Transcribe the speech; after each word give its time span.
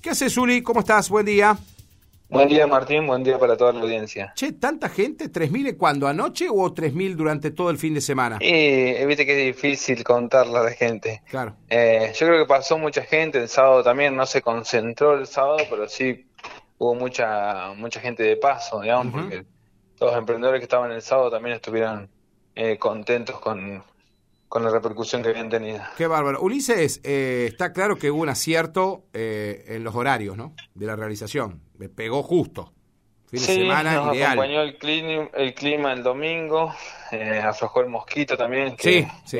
¿Qué 0.00 0.10
haces, 0.10 0.32
Zuli? 0.32 0.62
¿Cómo 0.62 0.78
estás? 0.78 1.08
Buen 1.08 1.26
día. 1.26 1.58
Buen 2.28 2.48
día, 2.48 2.68
Martín. 2.68 3.04
Buen 3.04 3.24
día 3.24 3.36
para 3.36 3.56
toda 3.56 3.72
la 3.72 3.80
audiencia. 3.80 4.32
Che, 4.36 4.52
¿tanta 4.52 4.88
gente? 4.88 5.28
¿3.000 5.28 5.76
cuándo? 5.76 6.06
¿Anoche 6.06 6.46
o 6.48 6.72
3.000 6.72 7.16
durante 7.16 7.50
todo 7.50 7.68
el 7.68 7.78
fin 7.78 7.94
de 7.94 8.00
semana? 8.00 8.38
Y 8.40 8.46
eh, 8.48 9.04
viste 9.08 9.26
que 9.26 9.32
es 9.32 9.56
difícil 9.56 10.04
contarla 10.04 10.62
de 10.62 10.76
gente. 10.76 11.22
Claro. 11.28 11.56
Eh, 11.68 12.12
yo 12.14 12.28
creo 12.28 12.38
que 12.38 12.46
pasó 12.46 12.78
mucha 12.78 13.02
gente 13.02 13.38
el 13.38 13.48
sábado 13.48 13.82
también. 13.82 14.14
No 14.14 14.24
se 14.24 14.40
concentró 14.40 15.18
el 15.18 15.26
sábado, 15.26 15.64
pero 15.68 15.88
sí 15.88 16.28
hubo 16.78 16.94
mucha 16.94 17.72
mucha 17.76 17.98
gente 17.98 18.22
de 18.22 18.36
paso, 18.36 18.80
digamos, 18.80 19.12
porque 19.12 19.46
todos 19.96 20.12
los 20.12 20.20
emprendedores 20.20 20.60
que 20.60 20.66
estaban 20.66 20.92
el 20.92 21.02
sábado 21.02 21.32
también 21.32 21.56
estuvieron 21.56 22.08
eh, 22.54 22.78
contentos 22.78 23.40
con, 23.40 23.82
con 24.48 24.64
la 24.64 24.70
repercusión 24.70 25.22
que 25.22 25.28
habían 25.30 25.48
tenido. 25.50 25.80
Qué 25.96 26.06
bárbaro. 26.06 26.40
Ulises, 26.40 27.00
eh, 27.04 27.46
está 27.48 27.72
claro 27.72 27.96
que 27.96 28.10
hubo 28.10 28.22
un 28.22 28.28
acierto 28.30 29.04
eh, 29.12 29.64
en 29.68 29.84
los 29.84 29.94
horarios, 29.94 30.36
¿no? 30.36 30.54
De 30.74 30.86
la 30.86 30.96
realización. 30.96 31.60
Me 31.76 31.88
pegó 31.88 32.22
justo. 32.22 32.72
Fin 33.30 33.40
de 33.40 33.46
sí, 33.46 33.54
semana 33.60 33.92
nos 33.96 34.14
ideal. 34.16 34.32
acompañó 34.32 34.62
el 34.62 34.78
clima, 34.78 35.28
el 35.34 35.52
clima 35.54 35.92
el 35.92 36.02
domingo, 36.02 36.74
eh, 37.12 37.42
aflojó 37.44 37.82
el 37.82 37.88
mosquito 37.90 38.38
también. 38.38 38.74
que 38.74 39.02
Sí, 39.02 39.08
sí. 39.26 39.38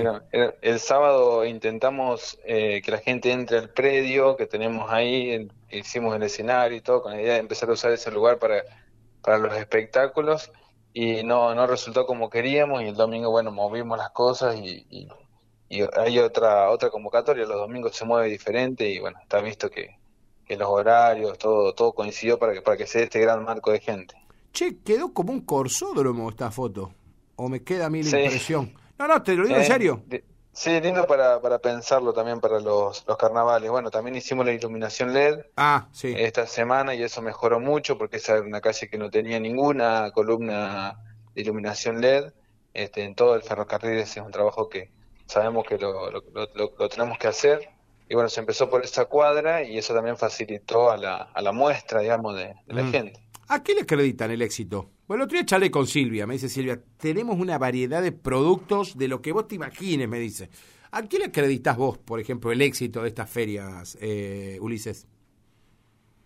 el 0.60 0.78
sábado 0.78 1.46
intentamos 1.46 2.38
eh, 2.44 2.82
que 2.84 2.90
la 2.90 2.98
gente 2.98 3.32
entre 3.32 3.56
al 3.56 3.70
predio 3.70 4.36
que 4.36 4.44
tenemos 4.46 4.92
ahí, 4.92 5.30
el- 5.30 5.52
hicimos 5.70 6.14
el 6.14 6.22
escenario 6.22 6.76
y 6.76 6.82
todo, 6.82 7.00
con 7.02 7.12
la 7.12 7.22
idea 7.22 7.32
de 7.34 7.40
empezar 7.40 7.70
a 7.70 7.72
usar 7.72 7.90
ese 7.92 8.10
lugar 8.10 8.38
para, 8.38 8.62
para 9.22 9.38
los 9.38 9.56
espectáculos 9.56 10.52
y 10.92 11.22
no, 11.22 11.54
no 11.54 11.66
resultó 11.66 12.06
como 12.06 12.28
queríamos 12.30 12.82
y 12.82 12.86
el 12.86 12.94
domingo, 12.96 13.30
bueno, 13.30 13.50
movimos 13.52 13.98
las 13.98 14.10
cosas 14.10 14.56
y, 14.56 14.86
y- 14.90 15.08
y 15.70 15.82
hay 15.96 16.18
otra, 16.18 16.70
otra 16.70 16.88
convocatoria, 16.90 17.44
los 17.44 17.58
domingos 17.58 17.94
se 17.94 18.04
mueve 18.06 18.28
diferente 18.28 18.88
y 18.88 18.98
bueno, 19.00 19.18
está 19.22 19.40
visto 19.40 19.68
que, 19.70 19.98
que 20.46 20.56
los 20.56 20.66
horarios, 20.68 21.36
todo, 21.38 21.74
todo 21.74 21.92
coincidió 21.92 22.38
para 22.38 22.54
que, 22.54 22.62
para 22.62 22.76
que 22.78 22.86
se 22.86 22.98
dé 23.00 23.04
este 23.04 23.20
gran 23.20 23.44
marco 23.44 23.70
de 23.70 23.80
gente. 23.80 24.14
Che, 24.52 24.78
quedó 24.82 25.12
como 25.12 25.32
un 25.32 25.42
corsódromo 25.42 26.30
esta 26.30 26.50
foto. 26.50 26.90
O 27.36 27.48
me 27.50 27.62
queda 27.62 27.86
a 27.86 27.90
mí 27.90 28.02
la 28.02 28.10
Sí. 28.10 28.16
impresión. 28.16 28.74
No, 28.98 29.06
no, 29.06 29.22
te 29.22 29.34
lo 29.34 29.44
digo 29.44 29.56
en 29.56 29.62
Eh, 29.62 29.66
serio. 29.66 30.02
de- 30.06 30.24
sí, 30.58 30.80
lindo 30.80 31.06
para, 31.06 31.40
para 31.40 31.58
pensarlo 31.58 32.12
también 32.12 32.40
para 32.40 32.60
los, 32.60 33.04
los 33.06 33.16
carnavales. 33.16 33.70
Bueno, 33.70 33.90
también 33.90 34.16
hicimos 34.16 34.44
la 34.46 34.52
iluminación 34.52 35.12
LED 35.12 35.38
Ah, 35.56 35.88
sí. 35.92 36.14
esta 36.16 36.46
semana 36.46 36.94
y 36.94 37.02
eso 37.02 37.22
mejoró 37.22 37.60
mucho 37.60 37.96
porque 37.98 38.16
esa 38.18 38.34
era 38.34 38.42
una 38.42 38.60
calle 38.60 38.88
que 38.88 38.98
no 38.98 39.10
tenía 39.10 39.38
ninguna 39.40 40.10
columna 40.12 40.96
de 41.34 41.42
iluminación 41.42 42.00
LED. 42.00 42.32
Este, 42.74 43.04
en 43.04 43.14
todo 43.14 43.34
el 43.34 43.42
ferrocarril 43.42 43.98
ese 43.98 44.20
es 44.20 44.26
un 44.26 44.32
trabajo 44.32 44.68
que 44.68 44.90
sabemos 45.26 45.64
que 45.66 45.78
lo, 45.78 46.10
lo, 46.10 46.20
lo- 46.32 46.48
lo- 46.54 46.72
lo 46.78 46.88
tenemos 46.88 47.18
que 47.18 47.28
hacer. 47.28 47.68
Y 48.08 48.14
bueno, 48.14 48.28
se 48.28 48.40
empezó 48.40 48.70
por 48.70 48.84
esa 48.84 49.04
cuadra 49.06 49.62
y 49.62 49.76
eso 49.78 49.94
también 49.94 50.16
facilitó 50.16 50.90
a 50.90 50.96
la, 50.96 51.16
a 51.34 51.42
la 51.42 51.52
muestra, 51.52 52.00
digamos, 52.00 52.34
de, 52.36 52.54
de 52.66 52.74
la 52.74 52.82
Mm. 52.82 52.90
gente. 52.90 53.20
¿A 53.48 53.62
qué 53.62 53.74
le 53.74 53.82
acreditan 53.82 54.30
el 54.30 54.42
éxito? 54.42 54.90
Bueno, 55.08 55.24
otro 55.24 55.36
día 55.38 55.46
charlé 55.46 55.70
con 55.70 55.86
Silvia. 55.86 56.26
Me 56.26 56.34
dice 56.34 56.48
Silvia, 56.48 56.82
tenemos 56.98 57.38
una 57.40 57.58
variedad 57.58 58.02
de 58.02 58.12
productos 58.12 58.96
de 58.98 59.08
lo 59.08 59.22
que 59.22 59.32
vos 59.32 59.48
te 59.48 59.54
imagines, 59.56 60.08
me 60.08 60.18
dice. 60.20 60.50
¿A 60.90 61.02
le 61.02 61.24
acreditas 61.26 61.76
vos, 61.76 61.98
por 61.98 62.20
ejemplo, 62.20 62.52
el 62.52 62.62
éxito 62.62 63.02
de 63.02 63.08
estas 63.08 63.30
ferias, 63.30 63.96
eh, 64.00 64.58
Ulises? 64.60 65.06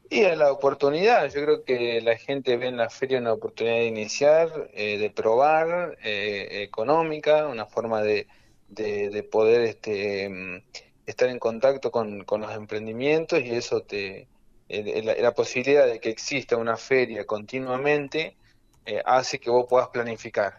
Y 0.08 0.24
a 0.24 0.36
la 0.36 0.52
oportunidad, 0.52 1.26
yo 1.32 1.42
creo 1.42 1.64
que 1.64 2.00
la 2.02 2.16
gente 2.18 2.56
ve 2.58 2.66
en 2.68 2.76
la 2.76 2.90
feria 2.90 3.18
una 3.18 3.32
oportunidad 3.32 3.76
de 3.76 3.86
iniciar, 3.86 4.70
eh, 4.74 4.98
de 4.98 5.10
probar, 5.10 5.96
eh, 6.04 6.62
económica, 6.62 7.46
una 7.48 7.64
forma 7.66 8.02
de, 8.02 8.28
de, 8.68 9.08
de 9.10 9.22
poder 9.22 9.62
este, 9.62 10.28
mm, 10.28 10.62
estar 11.06 11.28
en 11.30 11.38
contacto 11.38 11.90
con, 11.90 12.24
con 12.24 12.42
los 12.42 12.52
emprendimientos 12.54 13.40
y 13.40 13.50
eso 13.52 13.82
te, 13.84 14.28
el- 14.68 14.88
el- 14.88 15.22
la 15.22 15.32
posibilidad 15.34 15.86
de 15.86 15.98
que 16.00 16.10
exista 16.10 16.56
una 16.58 16.76
feria 16.76 17.24
continuamente 17.26 18.36
eh, 18.84 19.02
hace 19.04 19.40
que 19.40 19.50
vos 19.50 19.66
puedas 19.68 19.88
planificar. 19.90 20.54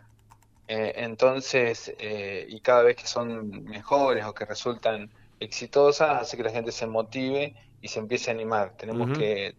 Eh, 0.68 0.94
entonces, 0.98 1.94
eh, 2.00 2.46
y 2.50 2.62
cada 2.62 2.84
vez 2.84 2.96
que 2.96 3.08
son 3.08 3.50
mejores 3.66 4.26
o 4.26 4.34
que 4.34 4.46
resultan 4.46 5.14
exitosas, 5.40 6.22
hace 6.22 6.38
que 6.38 6.44
la 6.44 6.52
gente 6.52 6.72
se 6.72 6.88
motive 6.88 7.56
y 7.82 7.88
se 7.90 8.00
empiece 8.00 8.32
a 8.32 8.34
animar. 8.34 8.76
Tenemos 8.78 9.12
que 9.12 9.56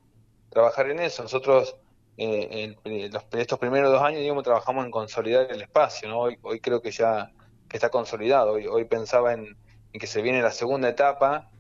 trabajar 0.49 0.91
en 0.91 1.01
eso. 1.01 1.23
Nosotros, 1.23 1.77
eh, 2.17 2.77
el- 2.85 3.11
los, 3.13 3.25
estos 3.33 3.59
primeros 3.59 3.93
dos 3.93 4.03
años, 4.03 4.21
digamos, 4.21 4.45
trabajamos 4.45 4.85
en 4.85 4.91
consolidar 4.91 5.51
el 5.51 5.63
espacio, 5.63 6.09
¿no? 6.09 6.21
Hoy, 6.21 6.39
hoy 6.43 6.61
creo 6.61 6.81
que 6.83 6.91
ya 6.91 7.33
que 7.69 7.77
está 7.77 7.91
consolidado. 7.91 8.53
Hoy, 8.53 8.67
hoy 8.67 8.85
pensaba 8.87 9.33
en, 9.35 9.47
en 9.93 10.01
que 10.01 10.07
se 10.07 10.23
viene 10.23 10.43
la 10.43 10.51
segunda 10.53 10.89
etapa, 10.89 11.51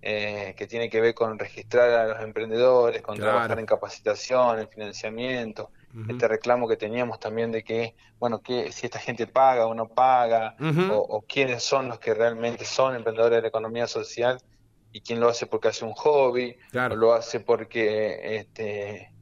eh, 0.00 0.54
que 0.56 0.66
tiene 0.66 0.90
que 0.90 1.00
ver 1.00 1.14
con 1.14 1.38
registrar 1.38 1.90
a 1.90 2.06
los 2.08 2.20
emprendedores, 2.22 3.02
con 3.02 3.18
Claro. 3.18 3.20
trabajar 3.20 3.58
en 3.58 3.66
capacitación, 3.66 4.58
en 4.60 4.68
financiamiento, 4.68 5.72
Este 6.08 6.26
reclamo 6.26 6.66
que 6.66 6.76
teníamos 6.76 7.20
también 7.20 7.52
de 7.52 7.62
que, 7.62 7.94
bueno, 8.18 8.40
que 8.42 8.72
si 8.72 8.86
esta 8.86 8.98
gente 8.98 9.26
paga 9.28 9.66
o 9.66 9.74
no 9.74 9.88
paga, 9.88 10.56
o, 10.90 10.96
o 10.98 11.22
quiénes 11.22 11.62
son 11.62 11.88
los 11.88 11.98
que 12.00 12.14
realmente 12.14 12.64
son 12.64 12.96
emprendedores 12.96 13.36
de 13.36 13.42
la 13.42 13.48
economía 13.48 13.86
social 13.86 14.40
y 14.92 15.00
quién 15.02 15.20
lo 15.20 15.28
hace 15.28 15.46
porque 15.46 15.68
hace 15.68 15.84
un 15.84 15.92
hobby, 15.92 16.56
Claro. 16.70 16.94
o 16.94 16.96
lo 16.96 17.12
hace 17.14 17.40
porque 17.40 18.36
este, 18.36 19.12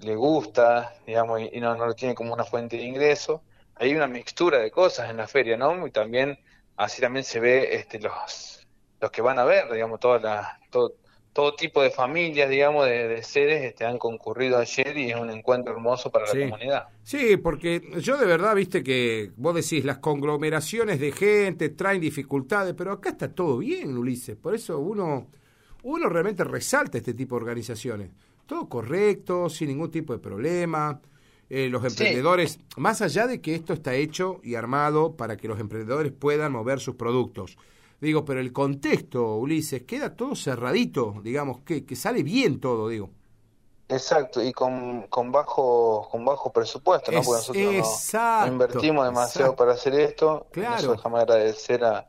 le 0.00 0.14
gusta, 0.16 0.94
digamos, 1.06 1.40
y, 1.40 1.50
y 1.52 1.60
no, 1.60 1.76
no 1.76 1.86
lo 1.86 1.94
tiene 1.94 2.14
como 2.14 2.34
una 2.34 2.44
fuente 2.44 2.76
de 2.76 2.82
ingreso. 2.84 3.42
Hay 3.76 3.94
una 3.94 4.06
mixtura 4.08 4.58
de 4.58 4.70
cosas 4.72 5.10
en 5.10 5.16
la 5.18 5.28
feria, 5.28 5.56
¿no? 5.56 5.86
Y 5.86 5.90
también, 5.92 6.38
así 6.76 7.00
también 7.00 7.24
se 7.24 7.38
ve 7.40 7.74
este, 7.76 8.00
los, 8.00 8.66
los 9.00 9.10
que 9.10 9.22
van 9.22 9.38
a 9.38 9.44
ver, 9.44 9.70
digamos, 9.72 10.00
toda 10.00 10.18
la, 10.18 10.60
todo, 10.70 10.94
todo 11.32 11.54
tipo 11.54 11.82
de 11.82 11.90
familias, 11.90 12.50
digamos, 12.50 12.86
de, 12.86 13.06
de 13.08 13.22
seres 13.22 13.62
este, 13.64 13.84
han 13.84 13.98
concurrido 13.98 14.58
ayer 14.58 14.96
y 14.96 15.10
es 15.10 15.16
un 15.16 15.30
encuentro 15.30 15.72
hermoso 15.72 16.10
para 16.10 16.26
Sí. 16.26 16.38
la 16.38 16.44
comunidad. 16.50 16.88
Sí, 17.04 17.36
porque 17.36 17.80
yo 18.00 18.16
de 18.16 18.26
verdad, 18.26 18.54
viste 18.56 18.82
que 18.82 19.30
vos 19.36 19.54
decís, 19.54 19.84
las 19.84 19.98
conglomeraciones 19.98 20.98
de 21.00 21.12
gente 21.12 21.68
traen 21.68 22.00
dificultades, 22.00 22.74
pero 22.76 22.92
acá 22.92 23.10
está 23.10 23.32
todo 23.32 23.58
bien, 23.58 23.96
Ulises. 23.96 24.36
Por 24.36 24.54
eso 24.54 24.78
uno, 24.80 25.28
uno 25.84 26.08
realmente 26.08 26.42
resalta 26.44 26.98
este 26.98 27.14
tipo 27.14 27.36
de 27.36 27.42
organizaciones. 27.42 28.10
Todo 28.46 28.68
correcto, 28.68 29.48
sin 29.48 29.68
ningún 29.68 29.90
tipo 29.90 30.12
de 30.12 30.18
problema. 30.18 31.00
Eh, 31.50 31.68
los 31.70 31.80
Sí. 31.82 31.88
emprendedores, 31.88 32.58
más 32.76 33.00
allá 33.00 33.26
de 33.26 33.40
que 33.40 33.54
esto 33.54 33.72
está 33.72 33.94
hecho 33.94 34.40
y 34.42 34.54
armado 34.54 35.16
para 35.16 35.36
que 35.38 35.48
los 35.48 35.58
emprendedores 35.60 36.12
puedan 36.12 36.52
mover 36.52 36.78
sus 36.80 36.96
productos. 36.96 37.56
Digo, 38.00 38.24
pero 38.24 38.40
el 38.40 38.52
contexto, 38.52 39.36
Ulises, 39.36 39.82
queda 39.84 40.14
todo 40.16 40.36
cerradito, 40.36 41.16
digamos, 41.22 41.60
que, 41.62 41.84
que 41.84 41.96
sale 41.96 42.22
bien 42.22 42.60
todo, 42.60 42.88
digo. 42.88 43.10
Exacto, 43.90 44.42
y 44.42 44.52
con, 44.52 45.06
con 45.08 45.32
bajo 45.32 46.08
con 46.10 46.22
bajo 46.24 46.52
presupuesto, 46.52 47.10
¿no? 47.10 47.20
Es- 47.20 47.26
Porque 47.26 47.38
nosotros 47.38 47.64
no- 47.72 48.46
invertimos 48.46 49.06
demasiado 49.06 49.52
exacto. 49.52 49.56
para 49.56 49.72
hacer 49.72 49.94
esto. 49.94 50.46
Claro. 50.50 50.92
Déjame 50.92 51.18
agradecer 51.20 51.82
a, 51.84 52.06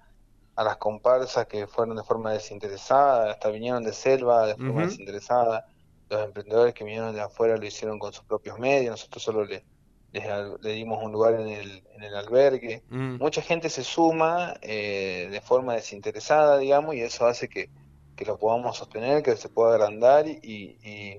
a 0.55 0.63
las 0.63 0.77
comparsas 0.77 1.47
que 1.47 1.67
fueron 1.67 1.95
de 1.95 2.03
forma 2.03 2.33
desinteresada, 2.33 3.31
hasta 3.31 3.49
vinieron 3.49 3.83
de 3.83 3.93
selva 3.93 4.45
de 4.47 4.55
forma 4.57 4.81
desinteresada. 4.83 5.67
Los 6.09 6.25
emprendedores 6.25 6.73
que 6.73 6.83
vinieron 6.83 7.13
de 7.15 7.21
afuera 7.21 7.55
lo 7.55 7.65
hicieron 7.65 7.97
con 7.99 8.11
sus 8.11 8.25
propios 8.25 8.59
medios, 8.59 8.91
nosotros 8.91 9.23
solo 9.23 9.45
le, 9.45 9.63
le 10.11 10.71
dimos 10.73 11.03
un 11.03 11.11
lugar 11.11 11.35
en 11.39 11.47
el, 11.47 11.83
en 11.95 12.03
el 12.03 12.15
albergue. 12.15 12.83
Mm. 12.89 13.17
Mucha 13.17 13.41
gente 13.41 13.69
se 13.69 13.83
suma 13.83 14.55
eh, 14.61 15.27
de 15.31 15.41
forma 15.41 15.75
desinteresada, 15.75 16.57
digamos, 16.57 16.95
y 16.95 17.01
eso 17.01 17.25
hace 17.27 17.47
que, 17.47 17.69
que 18.15 18.25
lo 18.25 18.37
podamos 18.37 18.77
sostener, 18.77 19.21
que 19.23 19.35
se 19.35 19.49
pueda 19.49 19.75
agrandar 19.75 20.27
y, 20.27 20.77
y 20.83 21.17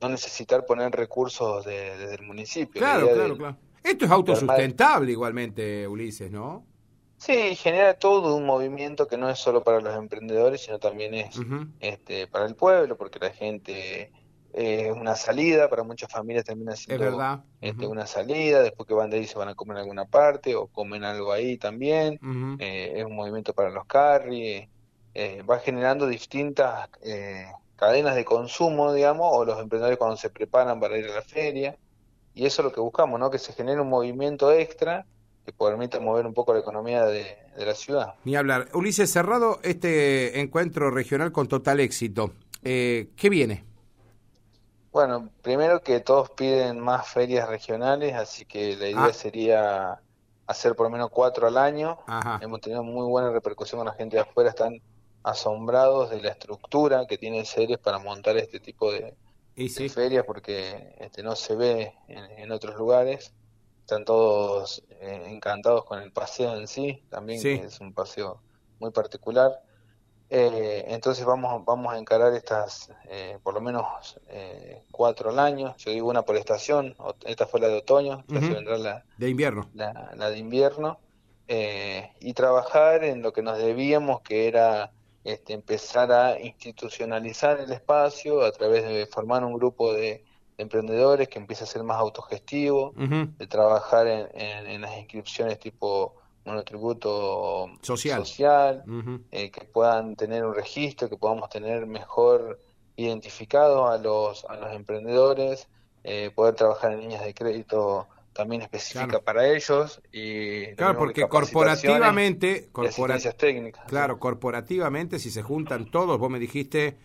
no 0.00 0.08
necesitar 0.08 0.64
poner 0.66 0.92
recursos 0.92 1.64
de- 1.64 1.96
desde 1.96 2.14
el 2.14 2.22
municipio. 2.22 2.80
La 2.80 2.92
Claro, 2.92 3.06
claro, 3.08 3.28
del- 3.28 3.38
claro. 3.38 3.56
Esto 3.82 4.04
es 4.04 4.10
autosustentable 4.10 5.12
igualmente, 5.12 5.86
Ulises, 5.86 6.30
¿no? 6.30 6.64
Sí, 7.18 7.54
genera 7.56 7.94
todo 7.94 8.36
un 8.36 8.44
movimiento 8.44 9.06
que 9.08 9.16
no 9.16 9.30
es 9.30 9.38
solo 9.38 9.62
para 9.62 9.80
los 9.80 9.96
emprendedores, 9.96 10.60
sino 10.62 10.78
también 10.78 11.14
es 11.14 11.38
este, 11.80 12.26
para 12.26 12.44
el 12.46 12.54
pueblo, 12.56 12.96
porque 12.96 13.18
la 13.18 13.30
gente 13.30 14.12
eh, 14.56 14.88
es 14.88 14.92
una 14.96 15.14
salida, 15.14 15.68
para 15.70 15.82
muchas 15.84 16.10
familias 16.10 16.44
termina 16.44 16.72
Es 16.72 16.80
siendo 16.80 17.04
verdad. 17.04 17.44
este, 17.60 17.86
una 17.86 18.06
salida, 18.06 18.62
después 18.62 18.88
que 18.88 18.94
van 18.94 19.10
de 19.10 19.18
ahí 19.18 19.26
se 19.26 19.38
van 19.38 19.48
a 19.48 19.54
comer 19.54 19.76
en 19.76 19.82
alguna 19.82 20.06
parte 20.06 20.54
o 20.56 20.66
comen 20.66 21.04
algo 21.04 21.30
ahí 21.32 21.56
también. 21.58 22.18
Eh, 22.58 22.94
es 22.96 23.04
un 23.04 23.14
movimiento 23.14 23.52
para 23.52 23.70
los 23.70 23.84
carry, 23.86 24.68
eh, 25.14 25.42
va 25.48 25.58
generando 25.58 26.06
distintas 26.06 26.88
eh, 27.02 27.46
cadenas 27.76 28.14
de 28.14 28.24
consumo, 28.24 28.92
digamos, 28.92 29.28
o 29.30 29.44
los 29.44 29.60
emprendedores 29.60 29.98
cuando 29.98 30.16
se 30.16 30.30
preparan 30.30 30.80
para 30.80 30.96
ir 30.98 31.06
a 31.10 31.14
la 31.16 31.22
feria, 31.22 31.76
y 32.34 32.46
eso 32.46 32.62
es 32.62 32.64
lo 32.64 32.72
que 32.72 32.80
buscamos, 32.80 33.20
¿no? 33.20 33.30
Que 33.30 33.38
se 33.38 33.52
genere 33.52 33.80
un 33.80 33.88
movimiento 33.88 34.50
extra 34.52 35.06
que 35.44 35.52
permita 35.52 36.00
mover 36.00 36.26
un 36.26 36.34
poco 36.34 36.52
la 36.52 36.60
economía 36.60 37.04
de, 37.04 37.36
de 37.56 37.64
la 37.66 37.74
ciudad. 37.74 38.14
Ni 38.24 38.34
hablar. 38.36 38.68
Ulises, 38.74 39.10
cerrado 39.12 39.60
este 39.62 40.40
encuentro 40.40 40.90
regional 40.90 41.30
con 41.30 41.46
total 41.46 41.80
éxito. 41.80 42.32
Eh, 42.64 43.08
¿Qué 43.16 43.30
viene? 43.30 43.64
Bueno, 44.96 45.28
primero 45.42 45.82
que 45.82 46.00
todos 46.00 46.30
piden 46.30 46.80
más 46.80 47.06
ferias 47.06 47.46
regionales, 47.50 48.14
así 48.14 48.46
que 48.46 48.78
la 48.78 48.88
idea 48.88 49.04
Ah. 49.04 49.12
sería 49.12 50.00
hacer 50.46 50.74
por 50.74 50.86
lo 50.86 50.90
menos 50.90 51.10
cuatro 51.10 51.46
al 51.46 51.58
año. 51.58 51.98
Ajá. 52.06 52.38
Hemos 52.40 52.62
tenido 52.62 52.82
muy 52.82 53.06
buena 53.06 53.30
repercusión 53.30 53.78
con 53.78 53.88
la 53.88 53.92
gente 53.92 54.16
de 54.16 54.22
afuera, 54.22 54.48
están 54.48 54.80
asombrados 55.22 56.08
de 56.08 56.22
la 56.22 56.30
estructura 56.30 57.06
que 57.06 57.18
tiene 57.18 57.44
Ceres 57.44 57.76
para 57.76 57.98
montar 57.98 58.38
este 58.38 58.58
tipo 58.58 58.90
de, 58.90 59.14
ferias 59.90 60.24
porque 60.24 60.94
este, 60.98 61.22
no 61.22 61.36
se 61.36 61.56
ve 61.56 61.92
en, 62.08 62.50
otros 62.50 62.74
lugares. 62.76 63.34
Están 63.82 64.06
todos 64.06 64.82
eh, 64.88 65.24
encantados 65.26 65.84
con 65.84 66.00
el 66.00 66.10
paseo 66.10 66.56
en 66.56 66.66
sí, 66.66 67.04
también 67.10 67.42
que 67.42 67.56
es 67.56 67.80
un 67.80 67.92
paseo 67.92 68.40
muy 68.78 68.92
particular. 68.92 69.62
Eh, 70.28 70.84
entonces 70.88 71.24
vamos, 71.24 71.64
vamos 71.64 71.92
a 71.92 71.98
encarar 71.98 72.34
estas, 72.34 72.90
eh, 73.08 73.38
por 73.42 73.54
lo 73.54 73.60
menos 73.60 74.18
eh, 74.28 74.82
cuatro 74.90 75.30
al 75.30 75.38
año. 75.38 75.74
Yo 75.78 75.92
digo 75.92 76.08
una 76.08 76.22
por 76.22 76.36
estación. 76.36 76.96
Esta 77.24 77.46
fue 77.46 77.60
la 77.60 77.68
de 77.68 77.78
otoño, 77.78 78.24
ya 78.26 78.40
se 78.40 78.50
vendrá 78.50 78.76
la 78.76 79.04
de 79.16 79.30
invierno. 79.30 79.68
La, 79.74 80.12
la 80.16 80.30
de 80.30 80.38
invierno. 80.38 80.98
y 81.48 82.32
trabajar 82.32 83.04
en 83.04 83.22
lo 83.22 83.32
que 83.32 83.42
nos 83.42 83.58
debíamos, 83.58 84.20
que 84.22 84.48
era 84.48 84.90
este, 85.22 85.52
empezar 85.52 86.10
a 86.10 86.40
institucionalizar 86.40 87.60
el 87.60 87.70
espacio 87.70 88.42
a 88.42 88.50
través 88.50 88.82
de 88.84 89.06
formar 89.06 89.44
un 89.44 89.54
grupo 89.54 89.92
de, 89.92 90.24
emprendedores 90.58 91.28
que 91.28 91.38
empiece 91.38 91.64
a 91.64 91.66
ser 91.66 91.82
más 91.82 91.98
autogestivo, 91.98 92.94
de 92.96 93.46
trabajar 93.46 94.06
en, 94.06 94.26
en 94.34 94.80
las 94.80 94.96
inscripciones 94.96 95.58
tipo 95.58 96.15
monotributo 96.46 97.70
social, 97.82 98.24
social 98.24 98.84
eh, 99.30 99.50
que 99.50 99.64
puedan 99.64 100.16
tener 100.16 100.44
un 100.44 100.54
registro, 100.54 101.10
que 101.10 101.16
podamos 101.16 101.50
tener 101.50 101.86
mejor 101.86 102.60
identificado 102.96 103.88
a 103.88 103.98
los, 103.98 104.44
a 104.46 104.56
los 104.56 104.72
emprendedores, 104.72 105.68
eh, 106.04 106.30
poder 106.34 106.54
trabajar 106.54 106.92
en 106.92 107.00
líneas 107.00 107.24
de 107.24 107.34
crédito 107.34 108.06
también 108.32 108.62
específica 108.62 109.20
para 109.20 109.48
ellos 109.48 110.00
y 110.12 110.74
claro 110.74 110.98
porque 110.98 111.26
corporativamente 111.26 112.68
corporativas 112.70 113.36
técnicas 113.36 113.86
claro 113.86 114.18
corporativamente 114.18 115.18
si 115.18 115.30
se 115.30 115.42
juntan 115.42 115.90
todos 115.90 116.18
vos 116.18 116.30
me 116.30 116.38
dijiste 116.38 116.96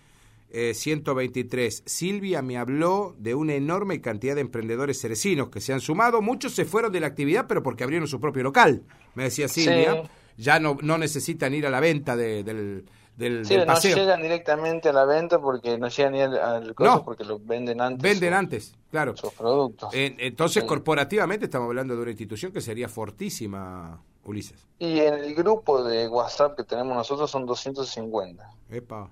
123. 0.74 1.80
Eh, 1.80 1.84
Silvia 1.86 2.42
me 2.42 2.58
habló 2.58 3.16
de 3.18 3.36
una 3.36 3.54
enorme 3.54 4.02
cantidad 4.02 4.36
de 4.36 4.42
emprendedores 4.42 5.00
cerecinos 5.00 5.50
que 5.50 5.62
se 5.62 5.74
han 5.74 5.82
sumado. 5.82 6.22
Muchos 6.22 6.54
se 6.54 6.66
fueron 6.66 6.92
de 6.92 7.00
la 7.00 7.08
actividad, 7.08 7.46
pero 7.48 7.64
porque 7.64 7.84
abrieron 7.84 8.08
su 8.08 8.20
propio 8.20 8.44
local, 8.44 8.84
me 9.16 9.24
decía 9.24 9.48
Silvia. 9.48 10.04
Ya 10.38 10.60
no, 10.60 10.78
no 10.82 10.98
necesitan 10.98 11.54
ir 11.54 11.68
a 11.68 11.70
la 11.70 11.80
venta 11.80 12.16
del, 12.16 12.86
del, 13.16 13.46
sí, 13.46 13.56
no 13.58 13.80
llegan 13.80 14.22
directamente 14.22 14.90
a 14.90 14.94
la 14.94 15.06
venta 15.06 15.40
porque 15.40 15.78
no 15.78 15.88
llegan 15.90 16.14
ni 16.14 16.22
al, 16.22 16.74
costo 16.74 17.04
porque 17.06 17.24
lo 17.24 17.38
venden 17.40 17.80
antes. 17.80 18.02
Venden 18.02 18.34
antes, 18.34 18.74
claro. 18.90 19.16
Sus 19.16 19.34
productos. 19.34 19.90
entonces, 19.94 20.64
corporativamente 20.64 21.46
estamos 21.46 21.68
hablando 21.68 21.96
de 21.96 22.02
una 22.02 22.12
institución 22.12 22.52
que 22.52 22.62
sería 22.62 22.88
fortísima, 22.88 24.02
Ulises. 24.24 24.68
Y 24.80 25.00
en 25.00 25.16
el 25.16 25.36
grupo 25.36 25.84
de 25.84 26.08
WhatsApp 26.08 26.56
que 26.56 26.64
tenemos 26.64 26.96
nosotros 26.96 27.30
son 27.30 27.46
250. 27.46 28.50
Epa 28.70 29.10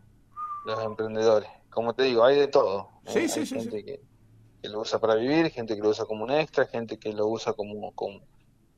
los 0.66 0.84
emprendedores. 0.84 1.50
Como 1.70 1.94
te 1.94 2.04
digo, 2.04 2.24
hay 2.24 2.38
de 2.38 2.48
todo. 2.48 2.90
Sí, 3.08 3.28
sí, 3.28 3.46
gente 3.46 3.84
Que, 3.84 4.00
lo 4.70 4.82
usa 4.82 5.00
para 5.00 5.16
vivir, 5.16 5.50
gente 5.52 5.76
que 5.76 5.82
lo 5.82 5.90
usa 5.90 6.06
como 6.06 6.26
un 6.26 6.32
extra, 6.32 6.66
gente 6.66 6.98
que 6.98 7.14
lo 7.14 7.28
usa 7.28 7.54
como, 7.54 7.94
como, 7.94 8.22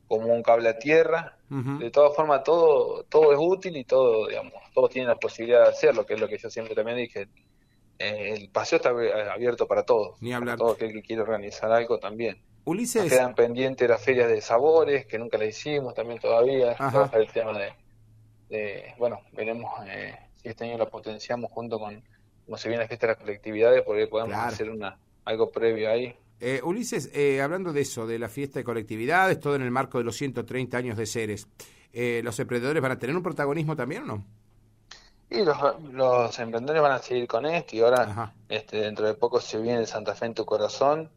un 0.07 0.43
cable 0.43 0.69
a 0.69 0.77
tierra. 0.77 1.37
De 1.49 1.89
todas 1.89 2.15
formas, 2.15 2.43
todo, 2.43 3.03
todo 3.05 3.33
es 3.33 3.39
útil 3.41 3.75
y 3.75 3.83
todo, 3.83 4.27
digamos, 4.27 4.53
todos 4.73 4.89
tienen 4.89 5.09
la 5.09 5.15
posibilidad 5.15 5.63
de 5.63 5.69
hacerlo, 5.69 6.05
que 6.05 6.13
es 6.13 6.19
lo 6.19 6.27
que 6.27 6.37
yo 6.37 6.49
siempre 6.49 6.75
también 6.75 6.97
dije. 6.97 7.27
Eh, 7.97 8.33
el 8.35 8.49
paseo 8.49 8.77
está 8.77 8.89
abierto 9.33 9.67
para 9.67 9.83
todos. 9.83 10.21
Ni 10.21 10.33
hablar. 10.33 10.57
Para 10.57 10.65
todo 10.65 10.75
aquel 10.75 10.93
que 10.93 11.01
quiere 11.01 11.21
organizar 11.21 11.71
algo 11.71 11.99
también. 11.99 12.41
Ulises. 12.63 13.09
quedan 13.09 13.33
pendientes 13.33 13.89
las 13.89 14.01
ferias 14.01 14.29
de 14.29 14.39
sabores, 14.41 15.07
que 15.07 15.17
nunca 15.17 15.37
las 15.37 15.49
hicimos 15.49 15.93
también 15.93 16.19
todavía. 16.19 16.75
El 17.13 17.31
tema 17.31 17.53
de, 18.49 18.93
bueno, 18.97 19.21
veremos 19.33 19.71
eh, 19.87 20.15
si 20.41 20.49
este 20.49 20.65
año 20.65 20.77
la 20.77 20.89
potenciamos 20.89 21.51
junto 21.51 21.79
con, 21.79 22.01
como 22.45 22.57
se 22.57 22.69
viene 22.69 22.83
la 22.83 22.87
fiesta 22.87 23.07
de 23.07 23.13
las 23.13 23.21
colectividades, 23.21 23.83
porque 23.83 24.07
podemos 24.07 24.35
hacer 24.35 24.69
una 24.69 24.97
algo 25.25 25.51
previo 25.51 25.89
ahí. 25.89 26.15
Eh, 26.39 26.59
Ulises, 26.63 27.11
eh, 27.13 27.41
hablando 27.41 27.71
de 27.71 27.81
eso, 27.81 28.07
de 28.07 28.17
la 28.17 28.27
fiesta 28.27 28.59
de 28.59 28.63
colectividades, 28.63 29.39
todo 29.39 29.55
en 29.55 29.61
el 29.61 29.71
marco 29.71 29.99
de 29.99 30.03
los 30.03 30.15
130 30.15 30.77
años 30.77 30.97
de 30.97 31.05
Ceres, 31.05 31.47
eh, 31.93 32.21
¿los 32.23 32.39
emprendedores 32.39 32.81
van 32.81 32.93
a 32.93 32.99
tener 32.99 33.15
un 33.15 33.21
protagonismo 33.21 33.75
también 33.75 34.03
o 34.03 34.05
no? 34.05 34.25
Y 35.29 35.45
los, 35.45 35.57
los 35.91 36.39
emprendedores 36.39 36.81
van 36.81 36.91
a 36.93 36.99
seguir 36.99 37.27
con 37.27 37.45
esto 37.45 37.75
y 37.75 37.81
ahora 37.81 38.33
este, 38.49 38.81
dentro 38.81 39.05
de 39.05 39.13
poco 39.13 39.39
se 39.39 39.61
viene 39.61 39.85
Santa 39.85 40.15
Fe 40.15 40.25
en 40.25 40.33
tu 40.33 40.45
corazón, 40.45 41.09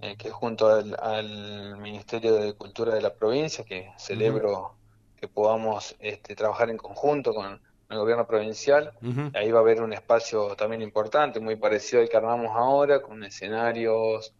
eh, 0.00 0.16
que 0.16 0.30
junto 0.30 0.68
al, 0.68 1.76
Ministerio 1.78 2.34
de 2.34 2.54
Cultura 2.54 2.94
de 2.94 3.02
la 3.02 3.12
provincia, 3.12 3.64
que 3.64 3.90
celebro 3.98 4.74
que 5.16 5.28
podamos 5.28 5.96
este, 5.98 6.34
trabajar 6.34 6.70
en 6.70 6.76
conjunto 6.76 7.34
con, 7.34 7.60
el 7.88 7.98
gobierno 7.98 8.26
provincial. 8.26 8.92
Ahí 9.34 9.50
va 9.50 9.60
a 9.60 9.62
haber 9.62 9.82
un 9.82 9.92
espacio 9.92 10.56
también 10.56 10.82
importante, 10.82 11.40
muy 11.40 11.56
parecido 11.56 12.02
al 12.02 12.08
que 12.08 12.16
armamos 12.16 12.50
ahora, 12.54 13.00
con 13.00 13.22
escenarios 13.22 14.34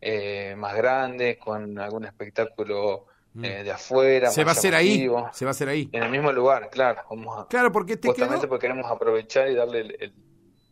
eh, 0.00 0.54
más 0.56 0.76
grandes, 0.76 1.38
con 1.38 1.78
algún 1.78 2.04
espectáculo 2.04 3.06
mm. 3.34 3.44
eh, 3.44 3.64
de 3.64 3.70
afuera. 3.70 4.30
Se 4.30 4.44
va 4.44 4.50
a 4.50 4.52
hacer 4.52 4.74
ahí. 4.74 5.08
Se 5.32 5.44
va 5.44 5.50
a 5.50 5.52
hacer 5.52 5.68
ahí. 5.68 5.88
En 5.92 6.04
el 6.04 6.10
mismo 6.10 6.32
lugar, 6.32 6.70
claro. 6.70 7.02
claro, 7.48 7.72
porque 7.72 7.96
te 7.96 8.08
justamente 8.08 8.46
porque 8.46 8.68
queremos 8.68 8.90
aprovechar 8.90 9.48
y 9.50 9.54
darle 9.54 9.80
el, 9.80 10.12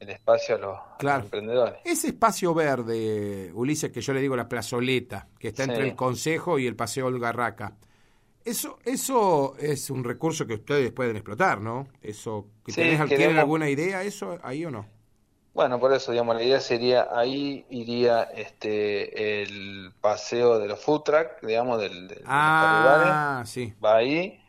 espacio 0.08 0.54
a 0.54 0.58
los, 0.58 1.24
emprendedores. 1.24 1.80
Ese 1.84 2.08
espacio 2.08 2.54
verde, 2.54 3.50
Ulises, 3.54 3.90
que 3.92 4.00
yo 4.00 4.12
le 4.12 4.20
digo 4.20 4.34
la 4.34 4.48
plazoleta, 4.48 5.28
que 5.38 5.48
está 5.48 5.64
entre 5.64 5.86
el 5.86 5.94
Consejo 5.94 6.58
y 6.58 6.66
el 6.66 6.74
Paseo 6.74 7.06
Olgarraca. 7.06 7.74
Eso, 8.44 8.78
eso 8.84 9.54
es 9.58 9.90
un 9.90 10.02
recurso 10.02 10.46
que 10.46 10.54
ustedes 10.54 10.92
pueden 10.92 11.16
explotar, 11.16 11.60
¿no? 11.60 11.86
Eso, 12.02 12.46
que 12.64 12.72
¿Tienen 12.72 13.38
alguna 13.38 13.68
idea 13.68 14.02
eso 14.02 14.38
ahí 14.42 14.64
o 14.64 14.70
no? 14.70 14.86
Bueno, 15.52 15.78
por 15.80 15.92
eso, 15.92 16.12
digamos, 16.12 16.36
la 16.36 16.42
idea 16.42 16.60
sería, 16.60 17.08
ahí 17.12 17.66
iría 17.68 18.22
este 18.22 19.42
el 19.42 19.92
paseo 20.00 20.58
de 20.58 20.68
los 20.68 20.80
food 20.80 21.02
truck, 21.02 21.42
digamos, 21.42 21.80
del, 21.80 22.22
ah, 22.24 23.42
sí. 23.44 23.74
Va 23.84 23.96
ahí, 23.96 24.40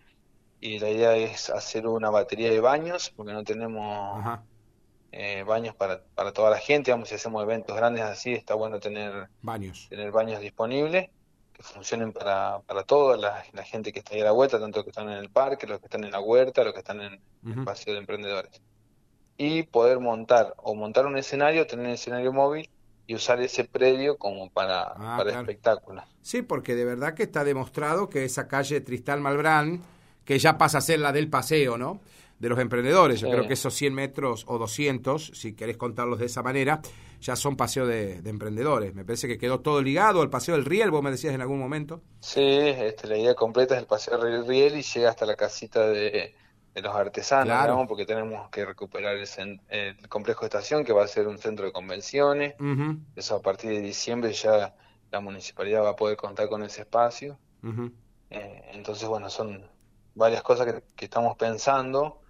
y 0.62 0.80
la 0.80 0.90
idea 0.90 1.16
es 1.16 1.50
hacer 1.50 1.88
una 1.88 2.12
batería 2.12 2.52
de 2.52 2.60
baños, 2.60 3.12
porque 3.16 3.34
no 3.34 3.44
tenemos 3.44 4.40
eh, 5.12 5.44
baños 5.46 5.76
para, 5.76 6.04
para 6.16 6.32
toda 6.32 6.52
la 6.52 6.60
gente, 6.60 6.92
digamos, 6.92 7.10
si 7.10 7.16
hacemos 7.16 7.44
eventos 7.44 7.76
grandes 7.76 8.04
así, 8.04 8.32
está 8.34 8.54
bueno 8.54 8.80
tener 8.80 9.28
baños, 9.42 9.88
tener 9.90 10.12
baños 10.12 10.40
disponibles 10.40 11.10
funcionen 11.62 12.12
para, 12.14 12.60
para 12.66 12.84
toda 12.84 13.18
la, 13.18 13.44
gente 13.64 13.92
que 13.92 14.00
está 14.00 14.16
ahí 14.16 14.22
a 14.22 14.26
la 14.26 14.32
vuelta, 14.32 14.60
tanto 14.60 14.80
los 14.80 14.86
que 14.86 14.92
están 14.92 15.10
en 15.10 15.18
el 15.18 15.30
parque, 15.30 15.68
los 15.68 15.80
que 15.80 15.86
están 15.86 16.04
en 16.04 16.12
la 16.12 16.20
huerta, 16.20 16.64
los 16.64 16.74
que 16.74 16.80
están 16.80 17.02
en 17.02 17.22
el 17.46 17.60
espacio 17.60 17.94
de 17.94 18.00
emprendedores. 18.00 18.62
Y 19.38 19.64
poder 19.64 20.00
montar 20.00 20.54
o 20.58 20.76
montar 20.76 21.06
un 21.06 21.18
escenario, 21.18 21.66
tener 21.68 21.86
un 21.86 21.92
escenario 21.94 22.32
móvil 22.34 22.70
y 23.08 23.16
usar 23.16 23.42
ese 23.42 23.64
predio 23.64 24.18
como 24.18 24.50
para, 24.50 24.84
ah, 24.84 25.16
para 25.18 25.32
espectáculos. 25.40 26.04
Sí, 26.22 26.42
porque 26.42 26.76
de 26.76 26.86
verdad 26.86 27.14
que 27.14 27.24
está 27.24 27.44
demostrado 27.44 28.10
que 28.10 28.26
esa 28.26 28.48
calle 28.48 28.82
Tristal 28.82 29.22
Malbrán, 29.22 29.82
que 30.26 30.38
ya 30.38 30.58
pasa 30.58 30.78
a 30.78 30.82
ser 30.82 31.00
la 31.00 31.12
del 31.12 31.30
paseo, 31.30 31.78
¿no? 31.78 32.00
de 32.42 32.50
los 32.50 32.60
emprendedores. 32.60 33.22
Yo 33.22 33.30
creo 33.30 33.48
que 33.48 33.54
esos 33.54 33.74
100 33.76 33.94
metros 33.94 34.46
o 34.48 34.58
200, 34.58 35.32
si 35.36 35.54
querés 35.54 35.78
contarlos 35.78 36.18
de 36.18 36.26
esa 36.26 36.42
manera, 36.42 36.82
ya 37.22 37.36
son 37.36 37.56
paseo 37.56 37.86
de, 37.86 38.16
emprendedores. 38.26 38.94
Me 38.94 39.06
parece 39.06 39.28
que 39.28 39.38
quedó 39.38 39.62
todo 39.62 39.82
ligado 39.82 40.22
al 40.22 40.30
paseo 40.30 40.56
del 40.56 40.66
Riel, 40.66 40.92
vos 40.92 41.04
me 41.04 41.12
decías 41.12 41.34
en 41.34 41.42
algún 41.42 41.60
momento. 41.60 42.02
Sí, 42.20 42.42
este, 42.42 43.08
la 43.08 43.18
idea 43.18 43.36
completa 43.36 43.76
es 43.76 43.82
el 43.82 43.88
paseo 43.88 44.18
del 44.18 44.46
Riel 44.46 44.78
y 44.78 44.82
llega 44.82 45.10
hasta 45.10 45.26
la 45.26 45.36
casita 45.36 45.88
de, 45.88 46.34
los 46.76 46.96
artesanos, 46.96 47.88
porque 47.88 48.06
tenemos 48.06 48.50
que 48.50 48.66
recuperar 48.66 49.16
el, 49.18 50.10
complejo 50.10 50.42
de 50.42 50.48
estación, 50.48 50.84
que 50.84 50.94
va 50.94 51.04
a 51.04 51.08
ser 51.08 51.28
un 51.28 51.38
centro 51.38 51.66
de 51.66 51.72
convenciones. 51.72 52.56
Eso 53.16 53.36
a 53.36 53.42
partir 53.42 53.72
de 53.72 53.82
diciembre 53.82 54.34
ya 54.34 54.74
la 55.12 55.20
municipalidad 55.20 55.84
va 55.84 55.92
a 55.92 55.96
poder 55.96 56.18
contar 56.18 56.50
con 56.50 56.64
ese 56.64 56.82
espacio. 56.82 57.38
Eh, 58.32 58.72
entonces, 58.74 59.08
bueno, 59.08 59.30
son 59.30 59.64
varias 60.16 60.42
cosas 60.42 60.82
que 60.96 61.06
estamos 61.06 61.38
pensando 61.38 62.21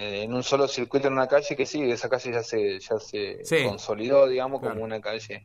en 0.00 0.32
un 0.32 0.44
solo 0.44 0.68
circuito 0.68 1.08
en 1.08 1.14
una 1.14 1.26
calle 1.26 1.56
que 1.56 1.66
sí, 1.66 1.82
esa 1.90 2.08
calle 2.08 2.30
ya 2.30 2.42
se, 2.44 2.78
ya 2.78 3.00
se 3.00 3.40
consolidó, 3.64 4.28
digamos, 4.28 4.60
como 4.60 4.84
una 4.84 5.00
calle. 5.00 5.44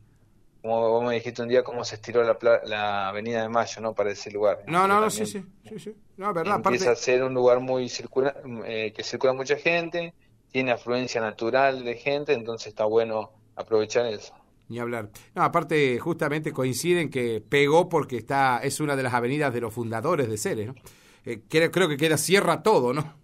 Como 0.62 0.88
vos 0.88 1.04
me 1.04 1.14
dijiste 1.14 1.42
un 1.42 1.48
día, 1.48 1.62
cómo 1.64 1.84
se 1.84 1.96
estiró 1.96 2.22
la, 2.22 2.38
la 2.64 3.08
Avenida 3.08 3.42
de 3.42 3.48
Mayo, 3.48 3.82
¿no? 3.82 3.94
Para 3.94 4.12
ese 4.12 4.30
lugar. 4.30 4.62
No, 4.66 4.86
no, 4.86 5.00
no, 5.00 5.10
sí, 5.10 5.26
sí, 5.26 5.44
sí, 5.76 5.94
No, 6.16 6.32
verdad, 6.32 6.56
empieza 6.56 6.92
a 6.92 6.96
ser 6.96 7.24
un 7.24 7.34
lugar 7.34 7.60
muy 7.60 7.88
circula, 7.88 8.34
eh, 8.64 8.92
que 8.96 9.02
circula 9.02 9.32
mucha 9.32 9.56
gente, 9.56 10.14
tiene 10.52 10.70
afluencia 10.70 11.20
natural 11.20 11.84
de 11.84 11.96
gente, 11.96 12.32
entonces 12.32 12.68
está 12.68 12.84
bueno 12.84 13.32
aprovechar 13.56 14.06
eso. 14.06 14.32
Ni 14.68 14.78
hablar. 14.78 15.10
No, 15.34 15.42
aparte, 15.42 15.98
justamente 15.98 16.52
coinciden 16.52 17.10
que 17.10 17.42
pegó 17.46 17.88
porque 17.88 18.16
está 18.16 18.60
es 18.62 18.78
una 18.80 18.94
de 18.94 19.02
las 19.02 19.12
avenidas 19.12 19.52
de 19.52 19.60
los 19.60 19.74
fundadores 19.74 20.28
de 20.30 20.38
Ceres, 20.38 20.68
¿no? 20.68 20.74
Eh, 21.26 21.42
creo, 21.48 21.70
creo 21.70 21.88
que 21.88 21.96
queda 21.96 22.16
cierra 22.16 22.62
todo, 22.62 22.94
¿no? 22.94 23.23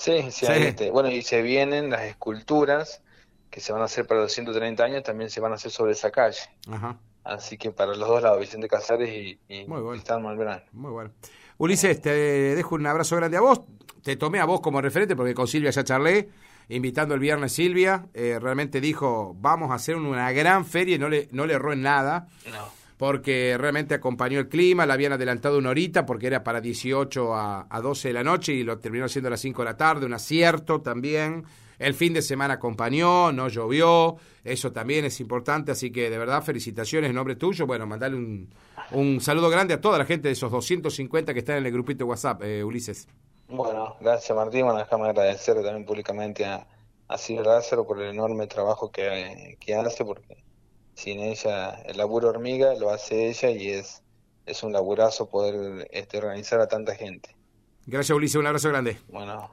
Sí, 0.00 0.30
sí, 0.30 0.46
Este, 0.48 0.90
bueno, 0.90 1.10
y 1.10 1.20
se 1.20 1.42
vienen 1.42 1.90
las 1.90 2.04
esculturas 2.04 3.02
que 3.50 3.60
se 3.60 3.70
van 3.70 3.82
a 3.82 3.84
hacer 3.84 4.06
para 4.06 4.22
los 4.22 4.32
130 4.32 4.82
años, 4.82 5.02
también 5.02 5.28
se 5.28 5.40
van 5.40 5.52
a 5.52 5.56
hacer 5.56 5.70
sobre 5.70 5.92
esa 5.92 6.10
calle. 6.10 6.40
Ajá. 6.70 6.96
Así 7.22 7.58
que 7.58 7.70
para 7.70 7.94
los 7.94 8.08
dos 8.08 8.22
lados, 8.22 8.40
Vicente 8.40 8.66
Casares 8.66 9.10
y, 9.10 9.38
y 9.46 9.66
Muy 9.66 9.82
bueno. 9.82 10.02
Muy 10.72 10.90
bueno. 10.90 11.10
Ulises, 11.58 12.00
te 12.00 12.10
dejo 12.10 12.76
un 12.76 12.86
abrazo 12.86 13.16
grande 13.16 13.36
a 13.36 13.42
vos. 13.42 13.60
te 14.02 14.16
tomé 14.16 14.40
a 14.40 14.46
vos 14.46 14.62
como 14.62 14.80
referente 14.80 15.14
porque 15.14 15.34
con 15.34 15.46
Silvia 15.46 15.70
ya 15.70 15.84
charlé, 15.84 16.30
invitando 16.70 17.12
el 17.12 17.20
viernes 17.20 17.52
Silvia, 17.52 18.06
eh, 18.14 18.38
realmente 18.40 18.80
dijo, 18.80 19.36
vamos 19.38 19.70
a 19.70 19.74
hacer 19.74 19.96
una 19.96 20.32
gran 20.32 20.64
feria 20.64 20.96
y 20.96 20.98
no 20.98 21.10
le, 21.10 21.28
no 21.32 21.44
le 21.44 21.52
erró 21.52 21.74
en 21.74 21.82
nada. 21.82 22.26
Porque 23.00 23.56
realmente 23.56 23.94
acompañó 23.94 24.38
el 24.40 24.50
clima, 24.50 24.84
la 24.84 24.92
habían 24.92 25.14
adelantado 25.14 25.56
una 25.56 25.70
horita 25.70 26.04
porque 26.04 26.26
era 26.26 26.44
para 26.44 26.60
18 26.60 27.34
a, 27.34 27.66
a 27.70 27.80
12 27.80 28.08
de 28.08 28.12
la 28.12 28.22
noche 28.22 28.52
y 28.52 28.62
lo 28.62 28.78
terminó 28.78 29.06
haciendo 29.06 29.28
a 29.28 29.30
las 29.30 29.40
5 29.40 29.62
de 29.62 29.64
la 29.64 29.76
tarde, 29.78 30.04
un 30.04 30.12
acierto 30.12 30.82
también. 30.82 31.46
El 31.78 31.94
fin 31.94 32.12
de 32.12 32.20
semana 32.20 32.54
acompañó, 32.54 33.32
no 33.32 33.48
llovió, 33.48 34.16
eso 34.44 34.70
también 34.70 35.06
es 35.06 35.18
importante, 35.18 35.72
así 35.72 35.90
que 35.90 36.10
de 36.10 36.18
verdad 36.18 36.42
felicitaciones 36.42 37.08
en 37.08 37.16
nombre 37.16 37.36
tuyo. 37.36 37.66
Bueno, 37.66 37.86
mandarle 37.86 38.18
un, 38.18 38.50
un 38.90 39.18
saludo 39.22 39.48
grande 39.48 39.72
a 39.72 39.80
toda 39.80 39.96
la 39.96 40.04
gente 40.04 40.28
de 40.28 40.32
esos 40.32 40.52
250 40.52 41.32
que 41.32 41.38
están 41.38 41.56
en 41.56 41.64
el 41.64 41.72
grupito 41.72 42.04
WhatsApp, 42.04 42.42
eh, 42.42 42.62
Ulises. 42.62 43.08
Bueno, 43.48 43.96
gracias 43.98 44.36
Martín, 44.36 44.66
bueno, 44.66 44.78
déjame 44.78 45.08
agradecer 45.08 45.54
también 45.62 45.86
públicamente 45.86 46.44
a, 46.44 46.66
a 47.08 47.16
Silvia 47.16 47.44
Lázaro 47.44 47.86
por 47.86 47.98
el 47.98 48.10
enorme 48.10 48.46
trabajo 48.46 48.90
que 48.90 49.56
hace, 49.86 50.04
porque 50.04 50.49
sin 50.94 51.20
ella, 51.20 51.82
el 51.86 51.96
laburo 51.96 52.28
hormiga 52.28 52.74
lo 52.74 52.90
hace 52.90 53.28
ella 53.28 53.50
y 53.50 53.70
es, 53.70 54.02
es 54.46 54.62
un 54.62 54.72
laburazo 54.72 55.28
poder 55.28 55.88
este, 55.92 56.18
organizar 56.18 56.60
a 56.60 56.68
tanta 56.68 56.94
gente. 56.94 57.34
Gracias 57.86 58.14
Ulises, 58.16 58.36
un 58.36 58.46
abrazo 58.46 58.68
grande. 58.68 58.98
Bueno, 59.08 59.50